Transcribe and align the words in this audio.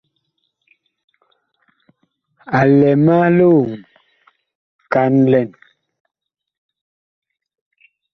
A 2.57 2.59
lɛ 2.79 2.91
ma 3.05 3.17
lioŋ 3.37 3.67
kan 4.93 5.13
lɛn. 5.31 5.49